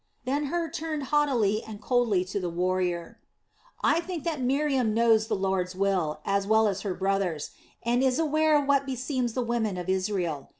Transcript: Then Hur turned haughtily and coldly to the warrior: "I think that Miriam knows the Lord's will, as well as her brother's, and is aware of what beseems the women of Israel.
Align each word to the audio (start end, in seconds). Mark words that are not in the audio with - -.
Then 0.25 0.45
Hur 0.45 0.71
turned 0.71 1.03
haughtily 1.13 1.61
and 1.63 1.79
coldly 1.79 2.25
to 2.25 2.39
the 2.39 2.49
warrior: 2.49 3.19
"I 3.83 3.99
think 3.99 4.23
that 4.23 4.41
Miriam 4.41 4.95
knows 4.95 5.27
the 5.27 5.35
Lord's 5.35 5.75
will, 5.75 6.21
as 6.25 6.47
well 6.47 6.67
as 6.67 6.81
her 6.81 6.95
brother's, 6.95 7.51
and 7.83 8.01
is 8.01 8.17
aware 8.17 8.57
of 8.59 8.67
what 8.67 8.87
beseems 8.87 9.33
the 9.35 9.43
women 9.43 9.77
of 9.77 9.89
Israel. 9.89 10.49